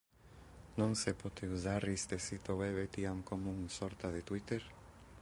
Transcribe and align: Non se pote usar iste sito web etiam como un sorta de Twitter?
Non 0.79 0.91
se 1.01 1.11
pote 1.21 1.43
usar 1.57 1.83
iste 1.99 2.15
sito 2.29 2.51
web 2.63 2.75
etiam 2.87 3.17
como 3.29 3.47
un 3.59 3.63
sorta 3.79 4.07
de 4.15 4.21
Twitter? 4.29 4.63